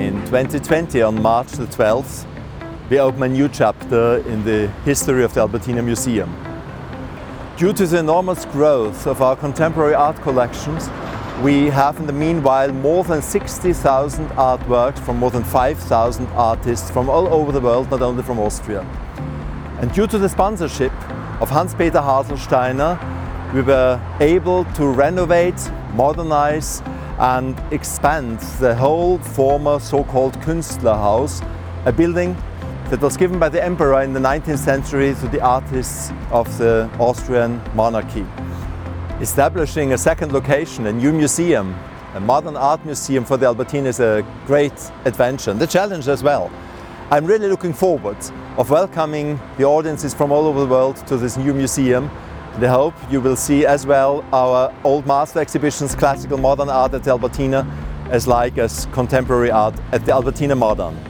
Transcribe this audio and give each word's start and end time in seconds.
In 0.00 0.14
2020, 0.24 1.02
on 1.02 1.20
March 1.20 1.48
the 1.52 1.66
12th, 1.66 2.24
we 2.88 2.98
open 2.98 3.22
a 3.22 3.28
new 3.28 3.50
chapter 3.50 4.16
in 4.26 4.42
the 4.46 4.68
history 4.82 5.22
of 5.22 5.34
the 5.34 5.40
Albertina 5.40 5.82
Museum. 5.82 6.34
Due 7.58 7.74
to 7.74 7.86
the 7.86 7.98
enormous 7.98 8.46
growth 8.46 9.06
of 9.06 9.20
our 9.20 9.36
contemporary 9.36 9.92
art 9.92 10.16
collections, 10.22 10.88
we 11.42 11.66
have 11.66 11.98
in 11.98 12.06
the 12.06 12.14
meanwhile 12.14 12.72
more 12.72 13.04
than 13.04 13.20
60,000 13.20 14.26
artworks 14.30 14.98
from 15.00 15.18
more 15.18 15.30
than 15.30 15.44
5,000 15.44 16.26
artists 16.28 16.90
from 16.90 17.10
all 17.10 17.28
over 17.28 17.52
the 17.52 17.60
world, 17.60 17.90
not 17.90 18.00
only 18.00 18.22
from 18.22 18.38
Austria. 18.38 18.80
And 19.82 19.92
due 19.92 20.06
to 20.06 20.16
the 20.16 20.30
sponsorship 20.30 20.92
of 21.42 21.50
Hans-Peter 21.50 21.98
Haselsteiner, 21.98 22.96
we 23.52 23.60
were 23.60 24.00
able 24.20 24.64
to 24.76 24.86
renovate, 24.86 25.60
modernize 25.92 26.82
and 27.20 27.62
expand 27.70 28.40
the 28.60 28.74
whole 28.74 29.18
former 29.18 29.78
so-called 29.78 30.34
Künstlerhaus, 30.40 31.46
a 31.84 31.92
building 31.92 32.34
that 32.88 33.00
was 33.00 33.16
given 33.16 33.38
by 33.38 33.48
the 33.48 33.62
emperor 33.62 34.02
in 34.02 34.14
the 34.14 34.20
19th 34.20 34.58
century 34.58 35.14
to 35.14 35.28
the 35.28 35.40
artists 35.40 36.10
of 36.30 36.46
the 36.56 36.90
Austrian 36.98 37.60
monarchy. 37.74 38.26
Establishing 39.20 39.92
a 39.92 39.98
second 39.98 40.32
location, 40.32 40.86
a 40.86 40.92
new 40.92 41.12
museum, 41.12 41.78
a 42.14 42.20
modern 42.20 42.56
art 42.56 42.84
museum 42.86 43.24
for 43.24 43.36
the 43.36 43.44
Albertina 43.44 43.90
is 43.90 44.00
a 44.00 44.26
great 44.46 44.72
adventure, 45.04 45.50
and 45.50 45.60
the 45.60 45.66
challenge 45.66 46.08
as 46.08 46.22
well. 46.22 46.50
I'm 47.10 47.26
really 47.26 47.48
looking 47.48 47.74
forward 47.74 48.16
of 48.56 48.70
welcoming 48.70 49.38
the 49.58 49.64
audiences 49.64 50.14
from 50.14 50.32
all 50.32 50.46
over 50.46 50.60
the 50.60 50.66
world 50.66 50.96
to 51.08 51.18
this 51.18 51.36
new 51.36 51.52
museum. 51.52 52.10
I 52.58 52.66
hope 52.66 52.94
you 53.10 53.20
will 53.20 53.36
see 53.36 53.64
as 53.64 53.86
well 53.86 54.24
our 54.32 54.74
old 54.84 55.06
master 55.06 55.38
exhibitions, 55.40 55.94
classical 55.94 56.36
modern 56.36 56.68
art 56.68 56.92
at 56.92 57.04
the 57.04 57.10
Albertina, 57.10 57.66
as 58.10 58.26
like 58.26 58.58
as 58.58 58.86
contemporary 58.92 59.50
art 59.50 59.74
at 59.92 60.04
the 60.04 60.12
Albertina 60.12 60.54
Modern. 60.54 61.09